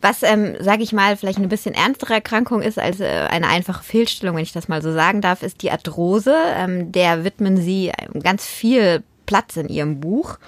[0.00, 3.82] Was, ähm, sage ich mal, vielleicht eine bisschen ernstere Erkrankung ist als äh, eine einfache
[3.82, 6.34] Fehlstellung, wenn ich das mal so sagen darf, ist die Arthrose.
[6.56, 7.90] Ähm, der widmen Sie
[8.22, 10.38] ganz viel Platz in Ihrem Buch.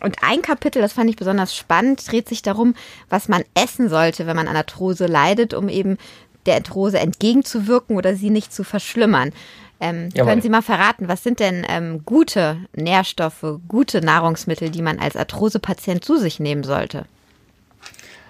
[0.00, 2.74] Und ein Kapitel, das fand ich besonders spannend, dreht sich darum,
[3.08, 5.98] was man essen sollte, wenn man an Arthrose leidet, um eben
[6.48, 9.32] der Arthrose entgegenzuwirken oder sie nicht zu verschlimmern.
[9.80, 14.98] Ähm, können Sie mal verraten, was sind denn ähm, gute Nährstoffe, gute Nahrungsmittel, die man
[14.98, 17.04] als Arthrose-Patient zu sich nehmen sollte?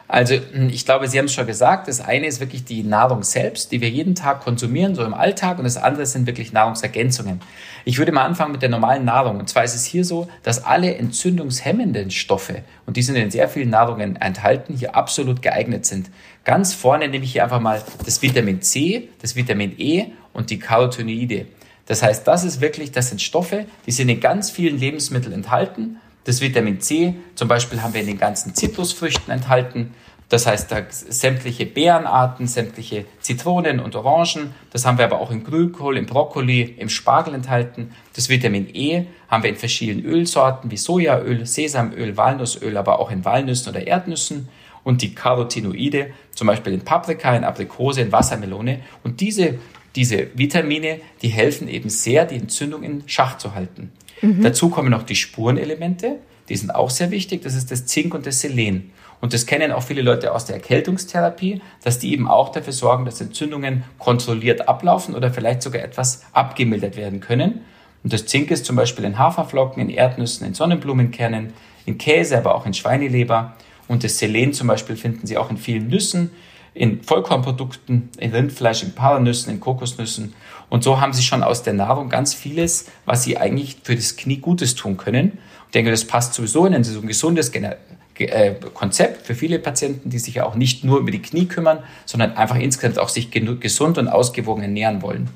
[0.09, 3.23] Also hm, ich glaube, Sie haben es schon gesagt, das eine ist wirklich die Nahrung
[3.23, 7.40] selbst, die wir jeden Tag konsumieren, so im Alltag, und das andere sind wirklich Nahrungsergänzungen.
[7.85, 9.38] Ich würde mal anfangen mit der normalen Nahrung.
[9.38, 13.51] Und zwar ist es hier so, dass alle entzündungshemmenden Stoffe, und die sind in sehr
[13.51, 16.11] vielen Nahrungen enthalten, hier absolut geeignet sind.
[16.44, 20.59] Ganz vorne nehme ich hier einfach mal das Vitamin C, das Vitamin E und die
[20.59, 21.47] Carotinoide.
[21.85, 25.99] Das heißt, das ist wirklich, das sind Stoffe, die sind in ganz vielen Lebensmitteln enthalten
[26.29, 29.95] das Vitamin C zum Beispiel haben wir in den ganzen Zitrusfrüchten enthalten.
[30.29, 34.53] Das heißt, da sämtliche Beerenarten, sämtliche Zitronen und Orangen.
[34.71, 37.95] Das haben wir aber auch im Grünkohl, im Brokkoli, im Spargel enthalten.
[38.14, 43.25] Das Vitamin E haben wir in verschiedenen Ölsorten wie Sojaöl, Sesamöl, Walnussöl, aber auch in
[43.25, 44.51] Walnüssen oder Erdnüssen.
[44.85, 48.81] Und die Carotinoide, zum Beispiel in Paprika, in Aprikose, in Wassermelone.
[49.03, 49.59] Und diese,
[49.97, 53.93] diese Vitamine, die helfen eben sehr, die Entzündung in Schach zu halten.
[54.20, 54.42] Mhm.
[54.42, 57.42] Dazu kommen noch die Spurenelemente, die sind auch sehr wichtig.
[57.42, 58.90] Das ist das Zink und das Selen.
[59.20, 63.04] Und das kennen auch viele Leute aus der Erkältungstherapie, dass die eben auch dafür sorgen,
[63.04, 67.62] dass Entzündungen kontrolliert ablaufen oder vielleicht sogar etwas abgemildert werden können.
[68.04, 71.52] Und das Zink ist zum Beispiel in Haferflocken, in Erdnüssen, in Sonnenblumenkernen,
[71.85, 73.57] in Käse, aber auch in Schweineleber.
[73.88, 76.31] Und das Selen zum Beispiel finden Sie auch in vielen Nüssen,
[76.79, 80.35] in Vollkornprodukten, in Rindfleisch, in Paranüssen, in Kokosnüssen.
[80.69, 84.17] Und so haben sie schon aus der Nahrung ganz vieles, was sie eigentlich für das
[84.17, 85.38] Knie Gutes tun können.
[85.67, 90.21] Ich denke, das passt sowieso in so ein gesundes äh, Konzept für viele Patienten, die
[90.21, 93.99] sich ja auch nicht nur über die Knie kümmern, sondern einfach insgesamt auch sich gesund
[93.99, 95.29] und ausgewogen ernähren wollen.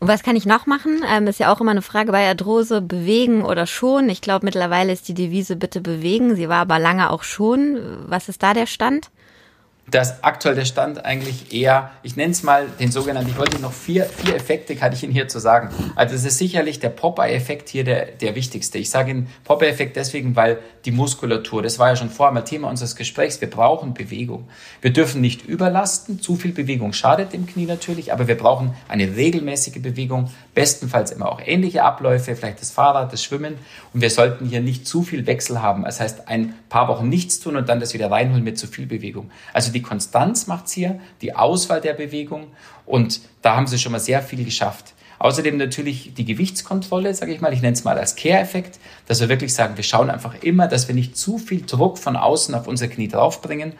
[0.00, 1.04] Und was kann ich noch machen?
[1.14, 4.08] Ähm, ist ja auch immer eine Frage bei Arthrose, bewegen oder schon.
[4.08, 6.34] Ich glaube, mittlerweile ist die Devise bitte bewegen.
[6.34, 7.78] Sie war aber lange auch schon.
[8.06, 9.10] Was ist da der Stand?
[9.92, 13.72] Dass aktuell der Stand eigentlich eher, ich nenne es mal den sogenannten, ich wollte noch
[13.72, 15.68] vier, vier Effekte, kann ich Ihnen hier zu sagen.
[15.94, 18.78] Also es ist sicherlich der Popeye-Effekt hier der, der wichtigste.
[18.78, 22.68] Ich sage Ihnen Popeye-Effekt deswegen, weil die Muskulatur, das war ja schon vorher mal Thema
[22.70, 24.48] unseres Gesprächs, wir brauchen Bewegung.
[24.80, 29.14] Wir dürfen nicht überlasten, zu viel Bewegung schadet dem Knie natürlich, aber wir brauchen eine
[29.14, 33.56] regelmäßige Bewegung, bestenfalls immer auch ähnliche Abläufe, vielleicht das Fahrrad, das Schwimmen
[33.92, 35.84] und wir sollten hier nicht zu viel Wechsel haben.
[35.84, 38.86] Das heißt, ein paar Wochen nichts tun und dann das wieder reinholen mit zu viel
[38.86, 39.30] Bewegung.
[39.52, 42.48] Also die Konstanz macht es hier, die Auswahl der Bewegung
[42.86, 44.94] und da haben sie schon mal sehr viel geschafft.
[45.18, 49.28] Außerdem natürlich die Gewichtskontrolle, sage ich mal, ich nenne es mal als Care-Effekt, dass wir
[49.28, 52.66] wirklich sagen, wir schauen einfach immer, dass wir nicht zu viel Druck von außen auf
[52.66, 53.74] unser Knie draufbringen.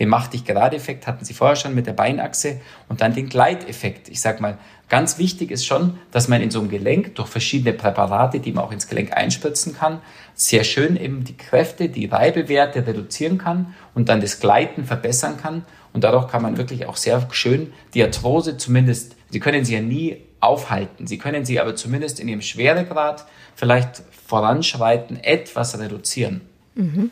[0.00, 3.28] Den Mach dich gerade Effekt hatten Sie vorher schon mit der Beinachse und dann den
[3.28, 4.08] Gleiteffekt.
[4.08, 7.72] Ich sage mal, ganz wichtig ist schon, dass man in so einem Gelenk durch verschiedene
[7.72, 10.00] Präparate, die man auch ins Gelenk einspritzen kann,
[10.34, 15.64] sehr schön eben die Kräfte, die Reibewerte reduzieren kann und dann das Gleiten verbessern kann.
[15.92, 19.80] Und dadurch kann man wirklich auch sehr schön die Arthrose zumindest, Sie können sie ja
[19.80, 21.06] nie aufhalten.
[21.06, 26.42] Sie können sie aber zumindest in ihrem Schweregrad vielleicht voranschreiten, etwas reduzieren.
[26.74, 27.10] Mhm.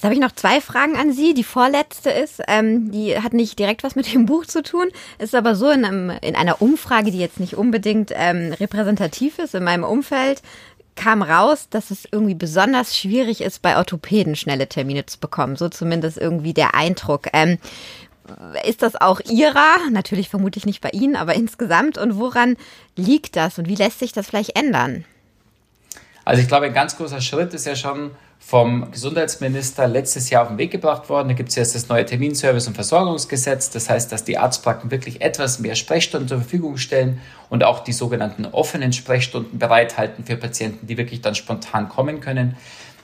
[0.00, 1.34] Jetzt habe ich noch zwei Fragen an Sie.
[1.34, 5.34] Die vorletzte ist, ähm, die hat nicht direkt was mit dem Buch zu tun, ist
[5.34, 9.62] aber so in, einem, in einer Umfrage, die jetzt nicht unbedingt ähm, repräsentativ ist in
[9.62, 10.40] meinem Umfeld,
[10.96, 15.56] kam raus, dass es irgendwie besonders schwierig ist, bei Orthopäden schnelle Termine zu bekommen.
[15.56, 17.26] So zumindest irgendwie der Eindruck.
[17.34, 17.58] Ähm,
[18.66, 19.90] ist das auch Ihrer?
[19.90, 21.98] Natürlich vermutlich nicht bei Ihnen, aber insgesamt.
[21.98, 22.56] Und woran
[22.96, 25.04] liegt das und wie lässt sich das vielleicht ändern?
[26.24, 30.48] Also ich glaube, ein ganz großer Schritt ist ja schon vom Gesundheitsminister letztes Jahr auf
[30.48, 31.28] den Weg gebracht worden.
[31.28, 33.70] Da gibt es jetzt das neue Terminservice- und Versorgungsgesetz.
[33.70, 37.92] Das heißt, dass die Arztpraxen wirklich etwas mehr Sprechstunden zur Verfügung stellen und auch die
[37.92, 42.56] sogenannten offenen Sprechstunden bereithalten für Patienten, die wirklich dann spontan kommen können.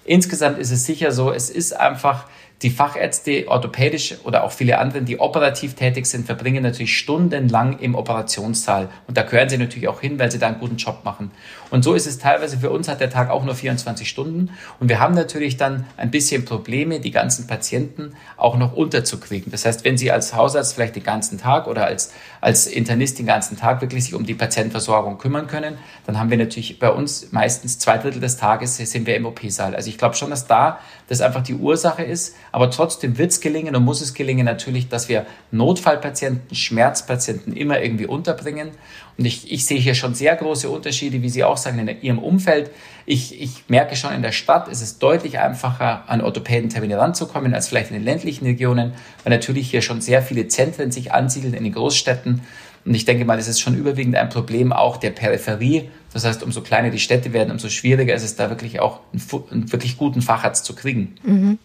[0.05, 2.25] Insgesamt ist es sicher so, es ist einfach
[2.63, 7.95] die Fachärzte, orthopädisch oder auch viele andere, die operativ tätig sind, verbringen natürlich stundenlang im
[7.95, 8.89] Operationssaal.
[9.07, 11.31] Und da gehören sie natürlich auch hin, weil sie da einen guten Job machen.
[11.71, 14.51] Und so ist es teilweise für uns hat der Tag auch nur 24 Stunden.
[14.81, 19.51] Und wir haben natürlich dann ein bisschen Probleme, die ganzen Patienten auch noch unterzukriegen.
[19.53, 23.27] Das heißt, wenn Sie als Hausarzt vielleicht den ganzen Tag oder als, als Internist den
[23.27, 27.33] ganzen Tag wirklich sich um die Patientenversorgung kümmern können, dann haben wir natürlich bei uns
[27.33, 29.75] meistens zwei Drittel des Tages sind wir im OP-Saal.
[29.75, 32.37] Also ich glaube schon, dass da das einfach die Ursache ist.
[32.57, 37.83] Aber trotzdem wird es gelingen und muss es gelingen natürlich, dass wir Notfallpatienten, Schmerzpatienten immer
[37.83, 38.71] irgendwie unterbringen.
[39.19, 42.19] Und ich, ich sehe hier schon sehr große Unterschiede, wie Sie auch sagen, in Ihrem
[42.19, 42.71] Umfeld.
[43.05, 47.69] Ich, ich merke schon, in der Stadt ist es deutlich einfacher, an Orthopädentermine ranzukommen, als
[47.69, 51.63] vielleicht in den ländlichen Regionen, weil natürlich hier schon sehr viele Zentren sich ansiedeln in
[51.63, 52.41] den Großstädten.
[52.87, 55.91] Und ich denke mal, das ist schon überwiegend ein Problem auch der Peripherie.
[56.15, 59.45] Das heißt, umso kleiner die Städte werden, umso schwieriger ist es da wirklich auch einen,
[59.51, 61.17] einen wirklich guten Facharzt zu kriegen.
[61.23, 61.59] Mhm.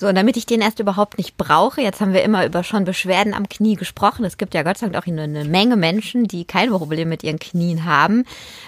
[0.00, 2.86] So, und damit ich den erst überhaupt nicht brauche, jetzt haben wir immer über schon
[2.86, 4.24] Beschwerden am Knie gesprochen.
[4.24, 7.38] Es gibt ja Gott sei Dank auch eine Menge Menschen, die kein Problem mit ihren
[7.38, 8.24] Knien haben.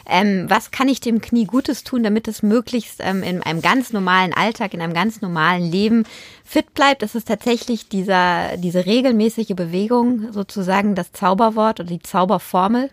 [0.07, 3.95] Ähm, was kann ich dem Knie Gutes tun, damit es möglichst ähm, in einem ganz
[3.95, 6.05] normalen Alltag, in einem ganz normalen Leben
[6.45, 7.01] fit bleibt?
[7.01, 12.90] Das ist tatsächlich dieser, diese regelmäßige Bewegung sozusagen das Zauberwort oder die Zauberformel.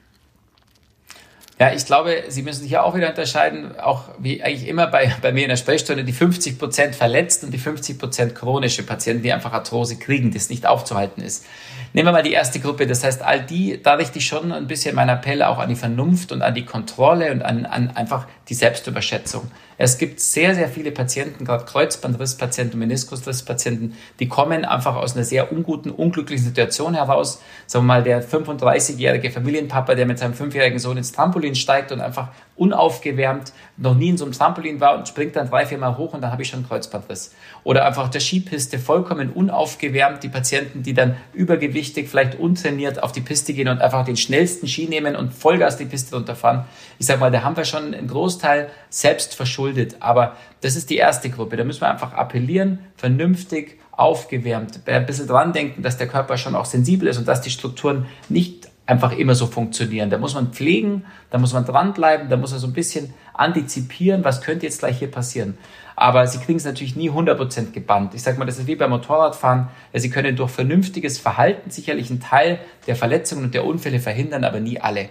[1.60, 5.34] Ja, ich glaube, Sie müssen hier auch wieder unterscheiden, auch wie eigentlich immer bei, bei
[5.34, 9.34] mir in der Sprechstunde, die 50 Prozent verletzt und die 50 Prozent chronische Patienten, die
[9.34, 11.46] einfach Arthrose kriegen, das nicht aufzuhalten ist.
[11.92, 14.68] Nehmen wir mal die erste Gruppe, das heißt, all die, da richte ich schon ein
[14.68, 18.28] bisschen mein Appell auch an die Vernunft und an die Kontrolle und an, an einfach
[18.48, 19.50] die Selbstüberschätzung.
[19.82, 25.54] Es gibt sehr, sehr viele Patienten, gerade Kreuzbandrisspatienten, Meniskusrisspatienten, die kommen einfach aus einer sehr
[25.54, 27.42] unguten, unglücklichen Situation heraus.
[27.66, 32.02] Sagen wir mal, der 35-jährige Familienpapa, der mit seinem fünfjährigen Sohn ins Trampolin steigt und
[32.02, 35.98] einfach unaufgewärmt noch nie in so einem Trampolin war und springt dann drei, vier Mal
[35.98, 37.34] hoch und dann habe ich schon Kreuzbandriss.
[37.64, 43.22] Oder einfach der Skipiste vollkommen unaufgewärmt, die Patienten, die dann übergewichtig, vielleicht untrainiert auf die
[43.22, 46.66] Piste gehen und einfach den schnellsten Ski nehmen und Vollgas die Piste runterfahren.
[46.98, 49.98] Ich sage mal, da haben wir schon einen Großteil selbst verschuldet.
[50.00, 51.58] Aber das ist die erste Gruppe.
[51.58, 56.56] Da müssen wir einfach appellieren, vernünftig, aufgewärmt, ein bisschen dran denken, dass der Körper schon
[56.56, 60.10] auch sensibel ist und dass die Strukturen nicht einfach immer so funktionieren.
[60.10, 64.24] Da muss man pflegen, da muss man dranbleiben, da muss er so ein bisschen antizipieren,
[64.24, 65.58] was könnte jetzt gleich hier passieren.
[65.96, 68.14] Aber sie kriegen es natürlich nie 100% gebannt.
[68.14, 69.68] Ich sage mal, das ist wie beim Motorradfahren.
[69.94, 74.60] Sie können durch vernünftiges Verhalten sicherlich einen Teil der Verletzungen und der Unfälle verhindern, aber
[74.60, 75.10] nie alle.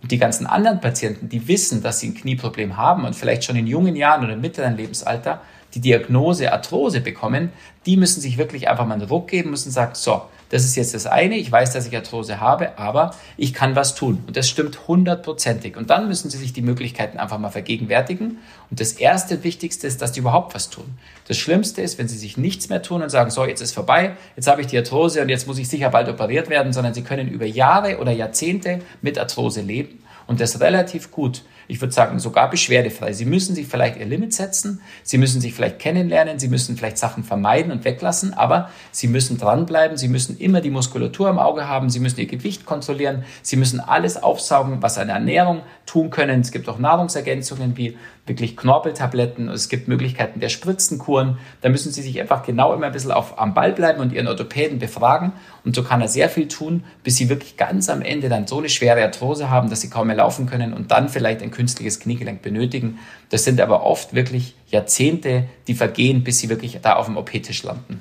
[0.00, 3.56] Und die ganzen anderen Patienten, die wissen, dass sie ein Knieproblem haben und vielleicht schon
[3.56, 5.40] in jungen Jahren oder im mittleren Lebensalter
[5.74, 7.50] die Diagnose Arthrose bekommen,
[7.86, 10.22] die müssen sich wirklich einfach mal einen Ruck geben, müssen sagen, so,
[10.54, 13.96] das ist jetzt das eine, ich weiß, dass ich Arthrose habe, aber ich kann was
[13.96, 14.22] tun.
[14.28, 15.76] Und das stimmt hundertprozentig.
[15.76, 18.38] Und dann müssen Sie sich die Möglichkeiten einfach mal vergegenwärtigen.
[18.70, 20.96] Und das erste Wichtigste ist, dass die überhaupt was tun.
[21.26, 24.12] Das Schlimmste ist, wenn Sie sich nichts mehr tun und sagen, so, jetzt ist vorbei,
[24.36, 27.02] jetzt habe ich die Arthrose und jetzt muss ich sicher bald operiert werden, sondern Sie
[27.02, 32.18] können über Jahre oder Jahrzehnte mit Arthrose leben und das relativ gut ich würde sagen,
[32.18, 33.12] sogar beschwerdefrei.
[33.12, 36.98] Sie müssen sich vielleicht ihr Limit setzen, Sie müssen sich vielleicht kennenlernen, Sie müssen vielleicht
[36.98, 41.68] Sachen vermeiden und weglassen, aber Sie müssen dranbleiben, Sie müssen immer die Muskulatur im Auge
[41.68, 46.40] haben, Sie müssen Ihr Gewicht kontrollieren, Sie müssen alles aufsaugen, was eine Ernährung tun können.
[46.40, 47.96] Es gibt auch Nahrungsergänzungen wie
[48.26, 51.38] wirklich Knorpeltabletten, es gibt Möglichkeiten der Spritzenkuren.
[51.60, 54.28] Da müssen Sie sich einfach genau immer ein bisschen auf, am Ball bleiben und Ihren
[54.28, 55.32] Orthopäden befragen.
[55.64, 58.58] Und so kann er sehr viel tun, bis Sie wirklich ganz am Ende dann so
[58.58, 62.00] eine schwere Arthrose haben, dass Sie kaum mehr laufen können und dann vielleicht ein künstliches
[62.00, 62.98] Kniegelenk benötigen.
[63.28, 67.62] Das sind aber oft wirklich Jahrzehnte, die vergehen, bis Sie wirklich da auf dem OP-Tisch
[67.62, 68.00] landen.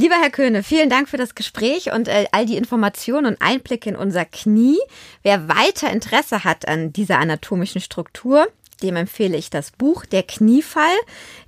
[0.00, 3.90] Lieber Herr Köhne, vielen Dank für das Gespräch und äh, all die Informationen und Einblicke
[3.90, 4.78] in unser Knie.
[5.24, 8.46] Wer weiter Interesse hat an dieser anatomischen Struktur,
[8.82, 10.96] dem empfehle ich das Buch Der Kniefall.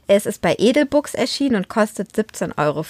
[0.07, 2.85] Es ist bei Edelbooks erschienen und kostet 17,95 Euro.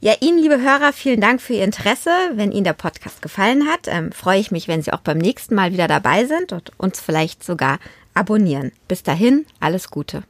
[0.00, 2.10] Ja, Ihnen, liebe Hörer, vielen Dank für Ihr Interesse.
[2.34, 5.54] Wenn Ihnen der Podcast gefallen hat, ähm, freue ich mich, wenn Sie auch beim nächsten
[5.54, 7.78] Mal wieder dabei sind und uns vielleicht sogar
[8.12, 8.72] abonnieren.
[8.88, 10.24] Bis dahin, alles Gute.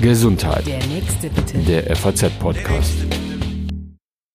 [0.00, 0.64] Gesundheit.
[0.68, 1.58] Der nächste bitte.
[1.58, 3.27] Der FAZ-Podcast.